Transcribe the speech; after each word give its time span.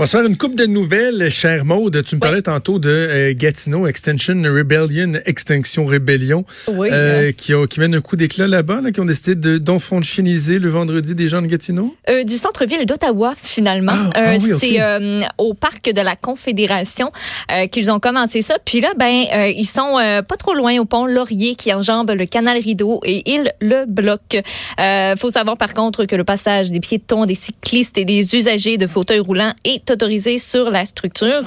On 0.00 0.02
va 0.02 0.06
se 0.06 0.16
faire 0.16 0.24
une 0.26 0.36
coupe 0.36 0.54
de 0.54 0.64
nouvelles, 0.64 1.28
cher 1.28 1.64
Maude. 1.64 2.04
Tu 2.04 2.14
me 2.14 2.20
parlais 2.20 2.40
tantôt 2.42 2.78
de 2.78 2.88
euh, 2.88 3.32
Gatineau, 3.34 3.88
Extension 3.88 4.40
Rebellion, 4.44 5.14
Extinction 5.26 5.86
Rébellion, 5.86 6.44
Oui, 6.68 6.88
euh, 6.92 7.32
qui, 7.32 7.52
ont- 7.52 7.66
qui 7.66 7.80
mènent 7.80 7.96
un 7.96 8.00
coup 8.00 8.14
d'éclat 8.14 8.46
là-bas, 8.46 8.80
là, 8.80 8.92
qui 8.92 9.00
ont 9.00 9.04
décidé 9.04 9.34
de- 9.34 9.58
d'enfonchiniser 9.58 10.60
le 10.60 10.68
vendredi 10.68 11.16
des 11.16 11.28
gens 11.28 11.42
de 11.42 11.48
Gatineau? 11.48 11.96
Euh, 12.08 12.22
du 12.22 12.36
centre-ville 12.36 12.86
d'Ottawa, 12.86 13.34
finalement. 13.42 13.90
Ah, 13.92 14.10
Euh, 14.18 14.22
ah 14.24 14.36
oui, 14.40 14.52
ok. 14.52 14.58
C'est 14.60 14.80
euh, 14.80 15.22
au 15.36 15.54
parc 15.54 15.92
de 15.92 16.00
la 16.00 16.14
Confédération 16.14 17.10
euh, 17.50 17.66
qu'ils 17.66 17.90
ont 17.90 17.98
commencé 17.98 18.40
ça. 18.40 18.56
Puis 18.64 18.80
là, 18.80 18.92
ben, 18.96 19.24
euh, 19.34 19.48
ils 19.48 19.66
sont 19.66 19.98
euh, 19.98 20.22
pas 20.22 20.36
trop 20.36 20.54
loin 20.54 20.78
au 20.78 20.84
pont 20.84 21.06
Laurier 21.06 21.56
qui 21.56 21.72
enjambe 21.74 22.12
le 22.12 22.24
canal 22.26 22.56
Rideau 22.58 23.00
et 23.04 23.28
ils 23.28 23.52
le 23.60 23.84
bloquent. 23.88 24.38
Euh, 24.80 25.16
faut 25.16 25.32
savoir 25.32 25.56
par 25.56 25.74
contre 25.74 26.04
que 26.04 26.14
le 26.14 26.22
passage 26.22 26.70
des 26.70 26.78
piétons, 26.78 27.26
des 27.26 27.34
cyclistes 27.34 27.98
et 27.98 28.04
des 28.04 28.36
usagers 28.36 28.76
de 28.78 28.86
fauteuils 28.86 29.18
roulants 29.18 29.54
est 29.64 29.87
autorisé 29.90 30.38
sur 30.38 30.70
la 30.70 30.84
structure, 30.86 31.44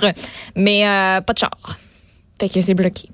mais 0.55 0.87
euh, 0.87 1.21
pas 1.21 1.33
de 1.33 1.37
char. 1.39 1.77
Fait 2.39 2.49
que 2.49 2.61
c'est 2.61 2.73
bloqué. 2.73 3.09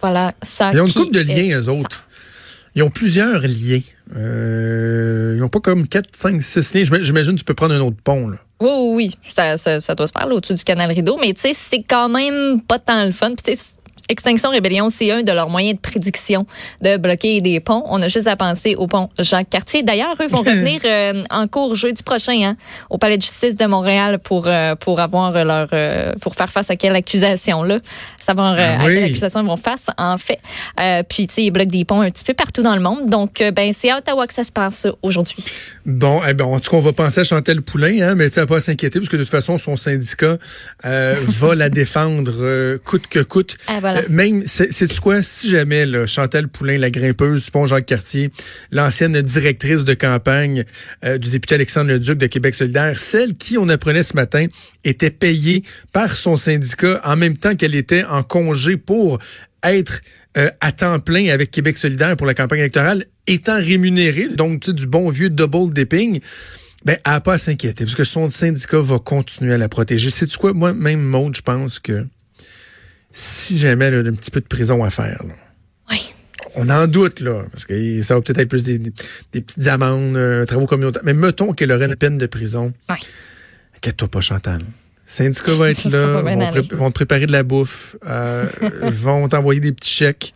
Voilà, 0.00 0.32
ça. 0.42 0.70
Ils 0.72 0.80
ont 0.80 0.86
une 0.86 0.92
coupe 0.92 1.12
de 1.12 1.20
liens, 1.20 1.60
eux 1.60 1.68
autres. 1.68 2.06
Ils 2.74 2.82
ont 2.82 2.90
plusieurs 2.90 3.40
liens. 3.40 3.80
Euh, 4.14 5.32
ils 5.36 5.40
n'ont 5.40 5.48
pas 5.48 5.58
comme 5.58 5.88
4, 5.88 6.10
5, 6.14 6.40
6 6.40 6.74
liens. 6.74 6.84
J'ima- 6.84 7.02
J'imagine 7.02 7.32
que 7.32 7.38
tu 7.38 7.44
peux 7.44 7.54
prendre 7.54 7.74
un 7.74 7.80
autre 7.80 7.96
pont. 8.04 8.28
Là. 8.28 8.36
Oui, 8.60 8.68
oui, 8.70 8.94
oui. 8.94 9.32
Ça, 9.34 9.56
ça, 9.56 9.80
ça 9.80 9.94
doit 9.96 10.06
se 10.06 10.12
faire 10.16 10.26
là, 10.26 10.34
au-dessus 10.34 10.54
du 10.54 10.62
canal 10.62 10.90
Rideau. 10.92 11.16
Mais 11.20 11.32
tu 11.34 11.40
sais, 11.40 11.52
c'est 11.54 11.82
quand 11.82 12.08
même 12.08 12.60
pas 12.60 12.78
tant 12.78 13.04
le 13.04 13.10
fun. 13.12 13.34
Puis 13.34 13.52
tu 13.54 13.56
sais, 13.56 13.76
Extinction 14.08 14.50
Rébellion, 14.50 14.88
c'est 14.88 15.10
un 15.10 15.22
de 15.22 15.32
leurs 15.32 15.50
moyens 15.50 15.76
de 15.76 15.80
prédiction 15.80 16.46
de 16.82 16.96
bloquer 16.96 17.42
des 17.42 17.60
ponts. 17.60 17.82
On 17.86 18.00
a 18.00 18.08
juste 18.08 18.26
à 18.26 18.36
penser 18.36 18.74
au 18.76 18.86
pont 18.86 19.08
Jacques-Cartier. 19.18 19.82
D'ailleurs, 19.82 20.14
eux 20.20 20.28
vont 20.28 20.38
revenir 20.46 20.80
euh, 20.84 21.22
en 21.30 21.46
cours 21.46 21.74
jeudi 21.74 22.02
prochain 22.02 22.40
hein, 22.42 22.56
au 22.88 22.96
Palais 22.96 23.18
de 23.18 23.22
justice 23.22 23.54
de 23.56 23.66
Montréal 23.66 24.18
pour, 24.18 24.46
euh, 24.46 24.74
pour 24.76 25.00
avoir 25.00 25.32
leur 25.44 25.68
euh, 25.72 26.12
pour 26.22 26.34
faire 26.34 26.50
face 26.50 26.70
à 26.70 26.76
quelle 26.76 26.96
accusation 26.96 27.62
là, 27.62 27.78
savoir 28.18 28.56
Ah 28.58 28.82
à 28.82 28.84
quelle 28.84 29.04
accusation 29.04 29.42
ils 29.42 29.46
vont 29.46 29.56
face 29.56 29.88
en 29.98 30.16
fait. 30.16 30.40
Puis 31.08 31.26
tu 31.26 31.34
sais, 31.34 31.44
ils 31.44 31.50
bloquent 31.50 31.70
des 31.70 31.84
ponts 31.84 32.00
un 32.00 32.10
petit 32.10 32.24
peu 32.24 32.34
partout 32.34 32.62
dans 32.62 32.74
le 32.74 32.80
monde. 32.80 33.10
Donc 33.10 33.42
ben 33.54 33.72
c'est 33.74 33.90
à 33.90 33.98
Ottawa 33.98 34.26
que 34.26 34.34
ça 34.34 34.44
se 34.44 34.52
passe 34.52 34.86
aujourd'hui. 35.02 35.44
Bon, 35.84 36.20
eh 36.28 36.34
ben, 36.34 36.44
en 36.44 36.60
tout 36.60 36.70
cas, 36.70 36.76
on 36.76 36.80
va 36.80 36.92
penser 36.92 37.20
à 37.20 37.24
Chantal 37.24 37.62
Poulain, 37.62 38.00
hein, 38.02 38.14
mais 38.14 38.28
tu 38.28 38.34
sais, 38.34 38.40
à 38.40 38.46
pas 38.46 38.60
s'inquiéter, 38.60 38.98
parce 38.98 39.08
que 39.08 39.16
de 39.16 39.22
toute 39.22 39.30
façon, 39.30 39.58
son 39.58 39.76
syndicat 39.76 40.36
va 40.82 41.54
la 41.54 41.68
défendre 41.68 42.76
coûte 42.84 43.06
que 43.06 43.20
coûte. 43.20 43.56
Ah, 43.66 43.78
voilà. 43.80 43.97
Euh, 43.98 44.02
même, 44.08 44.42
c'est 44.46 44.98
quoi, 45.00 45.22
si 45.22 45.50
jamais 45.50 45.86
là, 45.86 46.06
Chantal 46.06 46.48
Poulain, 46.48 46.78
la 46.78 46.90
grimpeuse 46.90 47.44
du 47.44 47.50
pont 47.50 47.66
Jacques-Cartier, 47.66 48.30
l'ancienne 48.70 49.20
directrice 49.22 49.84
de 49.84 49.94
campagne 49.94 50.64
euh, 51.04 51.18
du 51.18 51.30
député 51.30 51.56
Alexandre 51.56 51.90
Leduc 51.90 52.18
de 52.18 52.26
Québec 52.26 52.54
solidaire, 52.54 52.98
celle 52.98 53.34
qui, 53.34 53.58
on 53.58 53.68
apprenait 53.68 54.02
ce 54.02 54.14
matin, 54.14 54.46
était 54.84 55.10
payée 55.10 55.62
par 55.92 56.14
son 56.14 56.36
syndicat 56.36 57.00
en 57.04 57.16
même 57.16 57.36
temps 57.36 57.54
qu'elle 57.54 57.74
était 57.74 58.04
en 58.04 58.22
congé 58.22 58.76
pour 58.76 59.18
être 59.62 60.00
euh, 60.36 60.48
à 60.60 60.72
temps 60.72 60.98
plein 61.00 61.28
avec 61.28 61.50
Québec 61.50 61.78
solidaire 61.78 62.16
pour 62.16 62.26
la 62.26 62.34
campagne 62.34 62.60
électorale, 62.60 63.04
étant 63.26 63.56
rémunérée, 63.56 64.28
donc 64.28 64.60
tu 64.60 64.72
du 64.72 64.86
bon 64.86 65.08
vieux 65.08 65.30
double 65.30 65.74
dipping, 65.74 66.20
ben, 66.84 66.96
elle 67.04 67.20
pas 67.20 67.34
à 67.34 67.38
s'inquiéter, 67.38 67.84
parce 67.84 67.96
que 67.96 68.04
son 68.04 68.28
syndicat 68.28 68.78
va 68.78 68.98
continuer 68.98 69.54
à 69.54 69.58
la 69.58 69.68
protéger. 69.68 70.10
Sais-tu 70.10 70.38
quoi? 70.38 70.52
Moi, 70.52 70.74
même 70.74 71.00
Maud, 71.00 71.34
je 71.34 71.42
pense 71.42 71.80
que 71.80 72.06
si 73.10 73.58
jamais 73.58 73.86
elle 73.86 74.06
a 74.06 74.08
un 74.10 74.14
petit 74.14 74.30
peu 74.30 74.40
de 74.40 74.46
prison 74.46 74.84
à 74.84 74.90
faire, 74.90 75.22
là, 75.26 75.34
Oui. 75.90 76.00
on 76.54 76.68
en 76.68 76.86
doute, 76.86 77.20
là, 77.20 77.44
parce 77.50 77.64
que 77.64 78.02
ça 78.02 78.14
va 78.14 78.20
peut-être 78.20 78.38
être 78.38 78.48
plus 78.48 78.64
des, 78.64 78.78
petites 79.32 79.66
amendes, 79.66 80.16
euh, 80.16 80.44
travaux 80.44 80.66
communautaires. 80.66 81.02
Mais 81.04 81.14
mettons 81.14 81.52
qu'elle 81.52 81.72
aurait 81.72 81.86
une 81.86 81.96
peine 81.96 82.18
de 82.18 82.26
prison. 82.26 82.72
Ouais. 82.88 82.96
Inquiète-toi 83.76 84.08
pas, 84.08 84.20
Chantal. 84.20 84.60
Syndicat 85.04 85.54
va 85.54 85.70
être 85.70 85.84
là, 85.90 86.06
va 86.06 86.22
bien 86.22 86.36
vont, 86.36 86.48
aller. 86.48 86.62
pré- 86.62 86.76
vont 86.76 86.88
te 86.90 86.94
préparer 86.94 87.26
de 87.26 87.32
la 87.32 87.42
bouffe, 87.42 87.96
euh, 88.06 88.46
vont 88.82 89.28
t'envoyer 89.28 89.60
des 89.60 89.72
petits 89.72 89.90
chèques. 89.90 90.34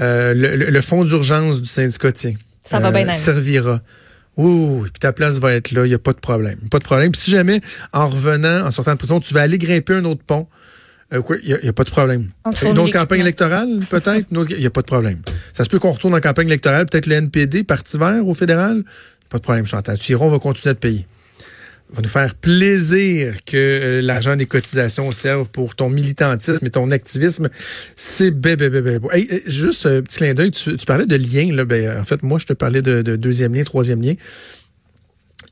Euh, 0.00 0.32
le, 0.32 0.56
le- 0.56 0.70
le 0.70 0.80
fonds 0.80 1.04
d'urgence 1.04 1.60
du 1.60 1.68
syndicat, 1.68 2.12
tiens, 2.12 2.34
Ça 2.62 2.80
va 2.80 2.90
bien 2.90 3.02
aller. 3.02 3.12
servira. 3.12 3.82
Oui, 4.38 4.50
oui, 4.50 4.78
oui. 4.84 4.88
Puis 4.90 5.00
ta 5.00 5.12
place 5.12 5.36
va 5.38 5.52
être 5.52 5.72
là, 5.72 5.84
il 5.84 5.90
n'y 5.90 5.94
a 5.94 5.98
pas 5.98 6.14
de 6.14 6.18
problème. 6.20 6.56
Pas 6.70 6.78
de 6.78 6.84
problème. 6.84 7.12
Puis 7.12 7.20
si 7.20 7.30
jamais, 7.30 7.60
en 7.92 8.08
revenant, 8.08 8.64
en 8.66 8.70
sortant 8.70 8.92
de 8.92 8.96
prison, 8.96 9.20
tu 9.20 9.34
vas 9.34 9.42
aller 9.42 9.58
grimper 9.58 9.92
un 9.92 10.06
autre 10.06 10.22
pont, 10.26 10.48
euh, 11.12 11.22
quoi, 11.22 11.36
il 11.42 11.58
n'y 11.62 11.68
a, 11.68 11.72
pas 11.72 11.84
de 11.84 11.90
problème. 11.90 12.28
Une 12.62 12.78
autre 12.78 12.92
campagne 12.92 13.20
électorale, 13.20 13.80
peut-être? 13.90 14.26
Il 14.30 14.58
n'y 14.58 14.66
a 14.66 14.70
pas 14.70 14.80
de 14.80 14.86
problème. 14.86 15.20
Ça 15.52 15.64
se 15.64 15.68
peut 15.68 15.78
qu'on 15.78 15.92
retourne 15.92 16.14
en 16.14 16.20
campagne 16.20 16.46
électorale, 16.46 16.86
peut-être 16.86 17.06
le 17.06 17.16
NPD, 17.16 17.64
Parti 17.64 17.98
vert 17.98 18.26
au 18.26 18.34
fédéral? 18.34 18.82
Pas 19.28 19.38
de 19.38 19.42
problème, 19.42 19.66
Chantal. 19.66 19.98
Tu 19.98 20.12
iras, 20.12 20.26
on 20.26 20.30
va 20.30 20.38
continuer 20.38 20.70
à 20.70 20.74
te 20.74 20.80
payer. 20.80 21.06
Va 21.92 22.00
nous 22.00 22.08
faire 22.08 22.34
plaisir 22.34 23.36
que 23.44 23.56
euh, 23.56 24.02
l'argent 24.02 24.34
des 24.36 24.46
cotisations 24.46 25.10
serve 25.10 25.50
pour 25.50 25.74
ton 25.74 25.90
militantisme 25.90 26.64
et 26.64 26.70
ton 26.70 26.90
activisme. 26.90 27.50
C'est 27.96 28.30
bébé, 28.30 28.70
bébé. 28.70 28.98
Hey, 29.10 29.26
hey, 29.30 29.42
juste 29.46 29.84
un 29.84 30.00
petit 30.00 30.18
clin 30.18 30.32
d'œil, 30.32 30.52
tu, 30.52 30.74
tu 30.76 30.86
parlais 30.86 31.04
de 31.04 31.16
lien. 31.16 31.54
Là, 31.54 31.66
ben, 31.66 32.00
en 32.00 32.04
fait, 32.04 32.22
moi, 32.22 32.38
je 32.38 32.46
te 32.46 32.54
parlais 32.54 32.80
de, 32.80 33.02
de 33.02 33.16
deuxième 33.16 33.54
lien, 33.54 33.64
troisième 33.64 34.00
lien. 34.00 34.14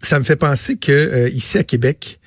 Ça 0.01 0.19
me 0.19 0.25
fait 0.25 0.37
penser 0.37 0.77
que 0.77 0.93
euh, 0.93 1.29
ici 1.29 1.59
à 1.59 1.65
Québec, 1.65 2.21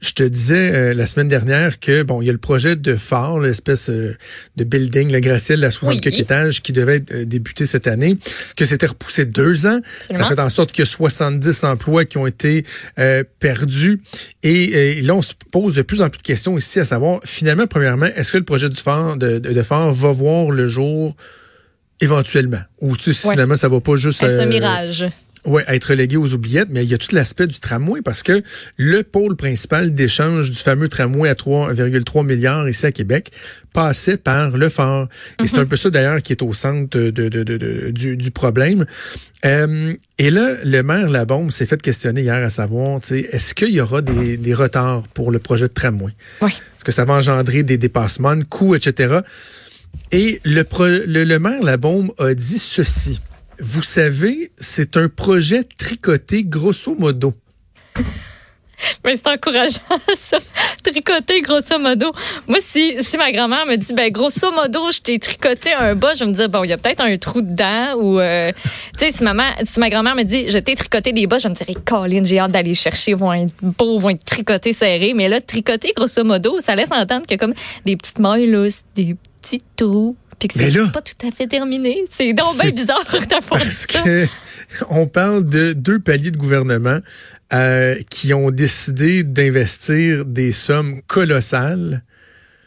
je 0.00 0.12
te 0.12 0.22
disais 0.22 0.70
euh, 0.72 0.94
la 0.94 1.04
semaine 1.04 1.28
dernière 1.28 1.78
que 1.78 2.02
bon, 2.02 2.22
il 2.22 2.26
y 2.26 2.28
a 2.30 2.32
le 2.32 2.38
projet 2.38 2.74
de 2.74 2.96
phare, 2.96 3.38
l'espèce 3.38 3.90
euh, 3.90 4.16
de 4.56 4.64
building, 4.64 5.12
le 5.12 5.20
gratte-ciel 5.20 5.62
à 5.62 5.70
64 5.70 6.14
Oui. 6.14 6.20
étages 6.20 6.62
qui 6.62 6.72
devait 6.72 6.96
être, 6.96 7.12
euh, 7.12 7.24
débuter 7.26 7.66
cette 7.66 7.86
année, 7.86 8.16
que 8.56 8.64
c'était 8.64 8.86
repoussé 8.86 9.26
deux 9.26 9.66
ans. 9.66 9.80
Absolument. 10.00 10.28
Ça 10.28 10.34
fait 10.34 10.40
en 10.40 10.48
sorte 10.48 10.72
qu'il 10.72 10.82
y 10.82 10.88
a 10.88 10.90
70 10.90 11.64
emplois 11.64 12.04
qui 12.06 12.16
ont 12.18 12.26
été 12.26 12.64
euh, 12.98 13.24
perdus. 13.40 14.00
Et, 14.42 14.70
euh, 14.74 14.94
et 14.98 15.00
là, 15.02 15.14
on 15.14 15.22
se 15.22 15.34
pose 15.50 15.74
de 15.74 15.82
plus 15.82 16.00
en 16.00 16.08
plus 16.08 16.18
de 16.18 16.22
questions 16.22 16.56
ici 16.56 16.80
à 16.80 16.84
savoir, 16.86 17.20
finalement, 17.24 17.66
premièrement, 17.66 18.06
est-ce 18.06 18.32
que 18.32 18.38
le 18.38 18.44
projet 18.44 18.70
du 18.70 18.80
phare 18.80 19.16
de, 19.18 19.38
de, 19.38 19.52
de 19.52 19.62
phare 19.62 19.92
va 19.92 20.12
voir 20.12 20.50
le 20.50 20.66
jour 20.66 21.14
éventuellement? 22.00 22.60
Ou 22.80 22.96
tu 22.96 23.12
sais, 23.12 23.26
Ouais. 23.28 23.34
finalement, 23.34 23.56
ça 23.56 23.68
va 23.68 23.80
pas 23.80 23.96
juste... 23.96 24.22
Un 24.22 24.46
mirage. 24.46 25.04
Oui, 25.46 25.62
être 25.68 25.84
relégué 25.84 26.16
aux 26.18 26.34
oubliettes, 26.34 26.68
mais 26.70 26.84
il 26.84 26.90
y 26.90 26.94
a 26.94 26.98
tout 26.98 27.14
l'aspect 27.14 27.46
du 27.46 27.58
tramway 27.60 28.02
parce 28.02 28.22
que 28.22 28.42
le 28.76 29.02
pôle 29.02 29.36
principal 29.36 29.94
d'échange 29.94 30.50
du 30.50 30.56
fameux 30.58 30.88
tramway 30.88 31.28
à 31.30 31.34
3,3 31.34 32.26
milliards 32.26 32.68
ici 32.68 32.84
à 32.86 32.92
Québec 32.92 33.30
passait 33.72 34.16
par 34.18 34.56
le 34.56 34.68
phare. 34.68 35.08
Et 35.42 35.46
c'est 35.46 35.58
un 35.58 35.64
peu 35.64 35.76
ça 35.76 35.88
d'ailleurs 35.90 36.20
qui 36.22 36.32
est 36.32 36.42
au 36.42 36.52
centre 36.52 36.96
de, 36.98 37.10
de- 37.10 37.28
de- 37.28 37.42
de- 37.44 37.56
de- 37.56 37.90
du, 37.90 38.16
du 38.16 38.30
problème. 38.30 38.84
Euh, 39.46 39.94
et 40.18 40.30
là, 40.30 40.56
le 40.64 40.82
maire 40.82 41.08
Labombe 41.08 41.50
s'est 41.50 41.64
fait 41.64 41.80
questionner 41.80 42.20
hier 42.20 42.34
à 42.44 42.50
savoir, 42.50 43.00
tu 43.00 43.08
sais, 43.08 43.20
est-ce 43.32 43.54
qu'il 43.54 43.70
y 43.70 43.80
aura 43.80 44.02
des, 44.02 44.36
des 44.36 44.52
retards 44.52 45.08
pour 45.14 45.30
le 45.30 45.38
projet 45.38 45.68
de 45.68 45.72
tramway? 45.72 46.12
Oui. 46.42 46.50
Est-ce 46.50 46.84
que 46.84 46.92
ça 46.92 47.06
va 47.06 47.14
engendrer 47.14 47.62
des 47.62 47.78
dépassements 47.78 48.36
de 48.36 48.44
coûts, 48.44 48.74
etc.? 48.74 49.20
Et 50.12 50.40
le, 50.44 50.62
pro- 50.64 50.86
le, 50.86 51.24
le 51.24 51.38
maire 51.38 51.62
Labombe 51.62 52.10
a 52.18 52.34
dit 52.34 52.58
ceci. 52.58 53.20
Vous 53.60 53.82
savez, 53.82 54.52
c'est 54.58 54.96
un 54.96 55.10
projet 55.10 55.64
tricoté 55.64 56.44
grosso 56.44 56.94
modo. 56.94 57.34
Mais 59.04 59.16
c'est 59.16 59.26
encourageant, 59.26 59.80
ça. 60.16 60.38
Tricoter, 60.82 61.42
grosso 61.42 61.78
modo. 61.78 62.10
Moi, 62.48 62.58
si, 62.62 62.96
si 63.04 63.18
ma 63.18 63.30
grand-mère 63.30 63.66
me 63.66 63.76
dit, 63.76 63.92
ben, 63.92 64.10
grosso 64.10 64.50
modo, 64.50 64.90
je 64.90 65.00
t'ai 65.00 65.18
tricoté 65.18 65.74
un 65.74 65.94
bas, 65.94 66.14
je 66.14 66.20
vais 66.20 66.30
me 66.30 66.34
dire, 66.34 66.48
bon, 66.48 66.64
il 66.64 66.70
y 66.70 66.72
a 66.72 66.78
peut-être 66.78 67.04
un 67.04 67.14
trou 67.18 67.42
dedans. 67.42 67.96
Ou, 67.98 68.18
euh, 68.18 68.50
tu 68.98 69.04
sais, 69.04 69.10
si, 69.10 69.24
si 69.64 69.80
ma 69.80 69.90
grand-mère 69.90 70.14
me 70.14 70.22
dit, 70.22 70.48
je 70.48 70.56
t'ai 70.56 70.74
tricoté 70.74 71.12
des 71.12 71.26
bas, 71.26 71.36
je 71.36 71.48
me 71.48 71.54
dirais, 71.54 71.74
Colin, 71.84 72.24
j'ai 72.24 72.38
hâte 72.38 72.52
d'aller 72.52 72.74
chercher, 72.74 73.12
vont 73.12 73.32
être 73.34 73.52
beaux, 73.60 73.98
vont 73.98 74.10
être 74.10 74.24
tricotés 74.24 74.72
serrés. 74.72 75.12
Mais 75.12 75.28
là, 75.28 75.42
tricoter, 75.42 75.92
grosso 75.94 76.24
modo, 76.24 76.60
ça 76.60 76.74
laisse 76.74 76.92
entendre 76.92 77.26
qu'il 77.26 77.32
y 77.32 77.34
a 77.34 77.38
comme 77.38 77.54
des 77.84 77.96
petites 77.98 78.18
mailles 78.18 78.50
des 78.94 79.16
petits 79.42 79.62
trous. 79.76 80.16
Puis 80.40 80.48
que 80.48 80.54
c'est 80.54 80.92
pas 80.92 81.02
tout 81.02 81.26
à 81.26 81.30
fait 81.30 81.46
terminé. 81.46 82.04
C'est 82.10 82.32
donc 82.32 82.58
bien 82.60 82.70
bizarre 82.70 83.04
d'avoir 83.28 83.60
Parce 83.60 83.86
ça. 83.86 84.02
que 84.02 84.26
on 84.90 85.06
parle 85.06 85.48
de 85.48 85.72
deux 85.74 86.00
paliers 86.00 86.30
de 86.30 86.38
gouvernement 86.38 87.00
euh, 87.52 87.96
qui 88.08 88.32
ont 88.32 88.50
décidé 88.50 89.22
d'investir 89.22 90.24
des 90.24 90.50
sommes 90.50 91.02
colossales. 91.02 92.02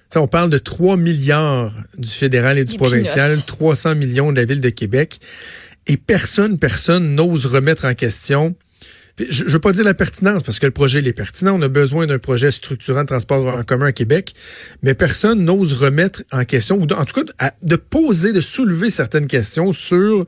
Tu 0.09 0.13
sais, 0.13 0.19
on 0.19 0.27
parle 0.27 0.51
de 0.51 0.59
3 0.59 0.97
milliards 0.97 1.73
du 1.97 2.09
fédéral 2.09 2.59
et 2.59 2.65
du 2.65 2.77
provincial, 2.77 3.29
peanuts. 3.29 3.43
300 3.47 3.95
millions 3.95 4.31
de 4.31 4.37
la 4.37 4.45
ville 4.45 4.61
de 4.61 4.69
Québec. 4.69 5.19
Et 5.87 5.97
personne, 5.97 6.59
personne 6.59 7.15
n'ose 7.15 7.47
remettre 7.47 7.85
en 7.85 7.95
question 7.95 8.55
Je 9.19 9.43
ne 9.43 9.49
veux 9.49 9.59
pas 9.59 9.73
dire 9.73 9.83
la 9.83 9.93
pertinence, 9.93 10.41
parce 10.41 10.59
que 10.59 10.65
le 10.65 10.71
projet 10.71 10.99
est 10.99 11.13
pertinent. 11.13 11.57
On 11.57 11.61
a 11.61 11.67
besoin 11.67 12.07
d'un 12.07 12.17
projet 12.17 12.49
structurant 12.49 13.01
de 13.01 13.07
transport 13.07 13.55
en 13.55 13.63
commun 13.63 13.87
à 13.87 13.91
Québec, 13.91 14.33
mais 14.81 14.95
personne 14.95 15.45
n'ose 15.45 15.73
remettre 15.73 16.23
en 16.31 16.45
question, 16.45 16.77
ou 16.77 16.83
en 16.83 17.05
tout 17.05 17.23
cas 17.23 17.51
de 17.61 17.75
poser, 17.75 18.33
de 18.33 18.41
soulever 18.41 18.89
certaines 18.89 19.27
questions 19.27 19.71
sur 19.71 20.25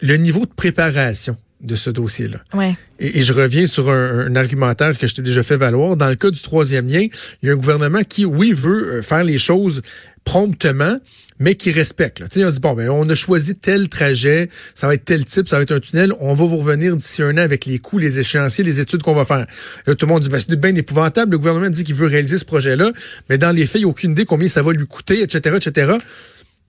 le 0.00 0.16
niveau 0.16 0.46
de 0.46 0.52
préparation 0.54 1.36
de 1.60 1.74
ce 1.74 1.90
dossier-là. 1.90 2.38
Ouais. 2.54 2.74
Et, 2.98 3.22
je 3.22 3.32
reviens 3.32 3.66
sur 3.66 3.90
un, 3.90 4.34
argumentaire 4.36 4.96
que 4.96 5.06
je 5.06 5.14
t'ai 5.14 5.22
déjà 5.22 5.42
fait 5.42 5.56
valoir. 5.56 5.96
Dans 5.96 6.08
le 6.08 6.14
cas 6.14 6.30
du 6.30 6.40
troisième 6.40 6.88
lien, 6.88 7.06
il 7.42 7.46
y 7.46 7.50
a 7.50 7.52
un 7.52 7.56
gouvernement 7.56 8.02
qui, 8.02 8.24
oui, 8.24 8.52
veut 8.52 8.94
euh, 8.94 9.02
faire 9.02 9.24
les 9.24 9.38
choses 9.38 9.82
promptement, 10.24 10.96
mais 11.38 11.54
qui 11.54 11.70
respecte. 11.70 12.20
Là. 12.20 12.26
on 12.36 12.50
dit, 12.50 12.60
bon, 12.60 12.74
ben, 12.74 12.90
on 12.90 13.08
a 13.08 13.14
choisi 13.14 13.56
tel 13.56 13.88
trajet, 13.88 14.48
ça 14.74 14.86
va 14.86 14.94
être 14.94 15.04
tel 15.04 15.24
type, 15.24 15.48
ça 15.48 15.56
va 15.56 15.62
être 15.62 15.72
un 15.72 15.80
tunnel, 15.80 16.12
on 16.20 16.34
va 16.34 16.44
vous 16.44 16.58
revenir 16.58 16.96
d'ici 16.96 17.22
un 17.22 17.32
an 17.38 17.42
avec 17.42 17.64
les 17.64 17.78
coûts, 17.78 17.98
les 17.98 18.20
échéanciers, 18.20 18.62
les 18.62 18.80
études 18.80 19.02
qu'on 19.02 19.14
va 19.14 19.24
faire. 19.24 19.46
Là, 19.86 19.94
tout 19.94 20.06
le 20.06 20.12
monde 20.12 20.22
dit, 20.22 20.28
ben, 20.28 20.38
c'est 20.38 20.54
bien 20.60 20.74
épouvantable, 20.74 21.32
le 21.32 21.38
gouvernement 21.38 21.70
dit 21.70 21.84
qu'il 21.84 21.94
veut 21.94 22.06
réaliser 22.06 22.38
ce 22.38 22.44
projet-là, 22.44 22.92
mais 23.28 23.38
dans 23.38 23.54
les 23.54 23.66
faits, 23.66 23.80
il 23.80 23.84
n'y 23.84 23.88
a 23.88 23.88
aucune 23.88 24.12
idée 24.12 24.24
combien 24.24 24.48
ça 24.48 24.62
va 24.62 24.72
lui 24.72 24.86
coûter, 24.86 25.22
etc., 25.22 25.56
etc. 25.56 25.94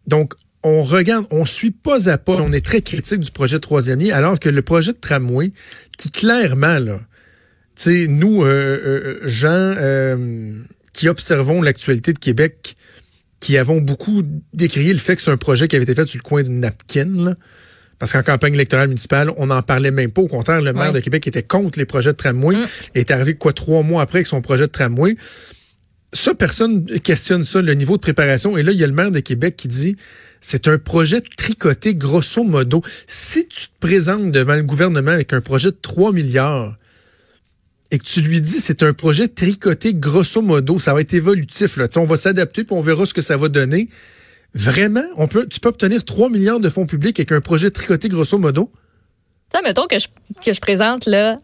Donc, 0.07 0.33
on 0.63 0.84
regarde, 0.84 1.25
on 1.31 1.46
suit 1.46 1.72
pas 1.72 2.10
à 2.10 2.18
pas, 2.18 2.34
on 2.34 2.52
est 2.52 2.63
très 2.63 2.81
critique 2.81 3.19
du 3.19 3.31
projet 3.31 3.58
de 3.58 3.62
troisième 3.62 4.00
lien, 4.00 4.16
alors 4.16 4.40
que 4.40 4.50
le 4.50 4.62
projet 4.62 4.94
de 4.94 4.98
tramway, 4.98 5.52
qui 5.98 6.12
clairement, 6.12 6.80
là, 6.80 7.00
tu 7.75 7.84
sais, 7.84 8.08
nous, 8.08 8.44
euh, 8.44 8.48
euh, 8.86 9.19
gens 9.24 9.50
euh, 9.50 10.54
qui 10.94 11.10
observons 11.10 11.62
l'actualité 11.62 12.13
de 12.13 12.19
Québec, 12.19 12.75
qui 13.40 13.58
avons 13.58 13.81
beaucoup 13.81 14.22
décrié 14.54 14.94
le 14.94 15.00
fait 15.00 15.16
que 15.16 15.22
c'est 15.22 15.31
un 15.31 15.38
projet 15.38 15.68
qui 15.68 15.75
avait 15.75 15.84
été 15.84 15.96
fait 15.96 16.06
sur 16.06 16.19
le 16.19 16.24
coin 16.24 16.44
d'une 16.44 16.60
napkin, 16.60 17.36
parce 17.98 18.12
qu'en 18.13 18.24
campagne 18.24 18.54
électorale 18.54 18.88
municipale, 18.88 19.31
on 19.38 19.48
n'en 19.48 19.62
parlait 19.62 19.92
même 19.92 20.12
pas. 20.12 20.22
Au 20.22 20.28
contraire, 20.28 20.62
le 20.62 20.74
maire 20.74 20.92
de 20.92 21.00
Québec 21.00 21.28
était 21.28 21.44
contre 21.44 21.78
les 21.78 21.86
projets 21.86 22.13
de 22.13 22.18
tramway. 22.18 22.56
Mm. 22.56 22.66
Est 22.96 23.12
arrivé 23.12 23.36
quoi 23.36 23.54
trois 23.54 23.84
mois 23.84 24.02
après 24.02 24.18
avec 24.18 24.28
son 24.28 24.42
projet 24.42 24.66
de 24.66 24.72
tramway. 24.72 25.16
Ça, 26.12 26.34
personne 26.34 26.84
questionne 27.02 27.44
ça, 27.44 27.62
le 27.62 27.74
niveau 27.75 27.98
de 27.98 28.02
préparation. 28.02 28.58
Et 28.58 28.63
là, 28.63 28.72
il 28.72 28.80
y 28.80 28.84
a 28.84 28.88
le 28.88 28.94
maire 28.94 29.12
de 29.12 29.19
Québec 29.19 29.56
qui 29.56 29.68
dit 29.68 29.96
c'est 30.41 30.67
un 30.67 30.79
projet 30.79 31.21
tricoté 31.21 31.95
grosso 31.95 32.43
modo. 32.43 32.81
Si 33.07 33.47
tu 33.47 33.67
te 33.67 33.79
présentes 33.79 34.31
devant 34.31 34.55
le 34.55 34.63
gouvernement 34.63 35.11
avec 35.11 35.33
un 35.33 35.41
projet 35.41 35.69
de 35.69 35.77
3 35.79 36.11
milliards, 36.11 36.75
et 37.91 37.99
que 37.99 38.03
tu 38.03 38.21
lui 38.21 38.41
dis 38.41 38.59
c'est 38.59 38.83
un 38.83 38.93
projet 38.93 39.27
tricoté 39.27 39.93
grosso 39.93 40.41
modo, 40.41 40.79
ça 40.79 40.93
va 40.93 41.01
être 41.01 41.13
évolutif. 41.13 41.77
Là. 41.77 41.88
on 41.97 42.05
va 42.05 42.17
s'adapter 42.17 42.63
puis 42.63 42.75
on 42.75 42.81
verra 42.81 43.05
ce 43.05 43.13
que 43.13 43.21
ça 43.21 43.38
va 43.38 43.49
donner. 43.49 43.89
Vraiment, 44.53 45.03
tu 45.49 45.59
peux 45.59 45.69
obtenir 45.69 46.03
3 46.03 46.29
milliards 46.29 46.59
de 46.59 46.69
fonds 46.69 46.85
publics 46.85 47.19
avec 47.19 47.31
un 47.31 47.39
projet 47.39 47.69
tricoté 47.69 48.09
grosso 48.09 48.38
modo? 48.38 48.71
Ça, 49.53 49.62
mettons 49.62 49.86
que 49.86 50.00
je, 50.00 50.07
que 50.45 50.53
je 50.53 50.62
présente 50.62 51.06
là, 51.06 51.38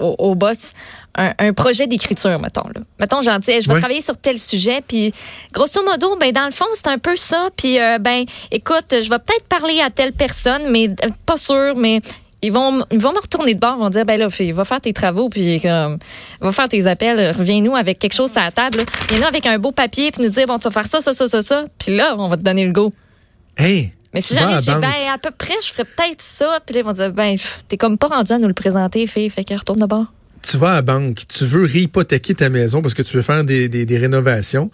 au, 0.00 0.34
boss 0.34 0.72
un, 1.14 1.52
projet 1.52 1.86
d'écriture, 1.86 2.38
mettons. 2.38 2.68
Là. 2.74 2.80
Mettons, 3.00 3.22
j'en 3.22 3.38
dis, 3.38 3.60
je 3.60 3.70
vais 3.70 3.78
travailler 3.78 4.02
sur 4.02 4.16
tel 4.16 4.38
sujet, 4.38 4.82
puis 4.86 5.12
grosso 5.52 5.82
modo, 5.84 6.16
ben, 6.16 6.32
dans 6.32 6.44
le 6.44 6.50
fond, 6.50 6.66
c'est 6.74 6.88
un 6.88 6.98
peu 6.98 7.16
ça. 7.16 7.48
Puis, 7.56 7.78
euh, 7.78 7.98
ben, 7.98 8.24
écoute, 8.50 8.86
je 8.90 9.08
vais 9.08 9.18
peut-être 9.18 9.46
parler 9.48 9.80
à 9.80 9.90
telle 9.90 10.12
personne, 10.12 10.70
mais 10.70 10.88
euh, 10.88 11.08
pas 11.24 11.36
sûr, 11.36 11.74
mais 11.76 12.00
ils 12.42 12.52
vont, 12.52 12.84
ils 12.90 12.98
vont 12.98 13.12
me 13.12 13.20
retourner 13.20 13.54
de 13.54 13.60
bord, 13.60 13.76
ils 13.78 13.80
vont 13.80 13.88
dire, 13.88 14.04
ben 14.04 14.18
là, 14.18 14.28
va 14.28 14.64
faire 14.64 14.80
tes 14.80 14.92
travaux, 14.92 15.28
puis 15.28 15.58
va 15.58 16.52
faire 16.52 16.68
tes 16.68 16.86
appels, 16.86 17.34
reviens-nous 17.36 17.74
avec 17.74 17.98
quelque 17.98 18.14
chose 18.14 18.36
à 18.36 18.44
la 18.44 18.50
table. 18.50 18.84
Viens-nous 19.08 19.26
avec 19.26 19.46
un 19.46 19.58
beau 19.58 19.72
papier, 19.72 20.10
puis 20.10 20.22
nous 20.22 20.28
dire, 20.30 20.46
bon, 20.46 20.58
tu 20.58 20.64
vas 20.64 20.70
faire 20.70 20.86
ça, 20.86 21.00
ça, 21.00 21.14
ça, 21.14 21.28
ça, 21.28 21.42
ça. 21.42 21.64
Puis 21.78 21.96
là, 21.96 22.14
on 22.18 22.28
va 22.28 22.36
te 22.36 22.42
donner 22.42 22.66
le 22.66 22.72
go. 22.72 22.92
Hey! 23.56 23.95
Mais 24.16 24.22
si 24.22 24.32
jamais 24.32 24.58
dis, 24.62 24.70
ben, 24.70 25.12
à 25.12 25.18
peu 25.18 25.30
près, 25.30 25.52
je 25.62 25.68
ferais 25.68 25.84
peut-être 25.84 26.22
ça, 26.22 26.58
puis 26.64 26.74
là, 26.74 26.80
ils 26.80 26.84
vont 26.84 26.92
dire, 26.92 27.12
ben, 27.12 27.36
t'es 27.68 27.76
comme 27.76 27.98
pas 27.98 28.06
rendu 28.06 28.32
à 28.32 28.38
nous 28.38 28.48
le 28.48 28.54
présenter, 28.54 29.06
fille, 29.06 29.28
fait 29.28 29.44
qu'elle 29.44 29.58
retourne 29.58 29.80
de 29.80 29.86
bord 29.86 30.06
tu 30.42 30.58
vas 30.58 30.70
à 30.70 30.74
la 30.74 30.82
banque, 30.82 31.22
tu 31.26 31.44
veux 31.44 31.64
réhypothéquer 31.64 32.34
ta 32.34 32.48
maison 32.50 32.80
parce 32.80 32.94
que 32.94 33.02
tu 33.02 33.16
veux 33.16 33.22
faire 33.22 33.42
des, 33.42 33.68
des, 33.68 33.84
des 33.84 33.98
rénovations. 33.98 34.70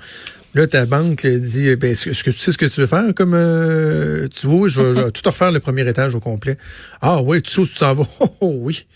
Là, 0.54 0.66
ta 0.66 0.84
banque 0.84 1.26
dit, 1.26 1.74
ben, 1.76 1.92
est-ce 1.92 2.22
que 2.22 2.30
tu 2.30 2.38
sais 2.38 2.52
ce 2.52 2.58
que 2.58 2.66
tu 2.66 2.80
veux 2.82 2.86
faire? 2.86 3.14
Comme, 3.14 3.32
euh, 3.32 4.28
tu 4.28 4.46
vois, 4.46 4.68
je 4.68 4.82
vais 4.82 5.10
tout 5.12 5.22
refaire 5.24 5.50
le 5.50 5.60
premier 5.60 5.88
étage 5.88 6.14
au 6.14 6.20
complet. 6.20 6.58
Ah 7.00 7.22
oui, 7.22 7.40
tu 7.40 7.50
sais 7.50 7.60
où 7.60 7.66
tu 7.66 7.74
s'en 7.74 7.94
vas? 7.94 8.06
Oh, 8.20 8.28
oh, 8.42 8.56
oui. 8.60 8.86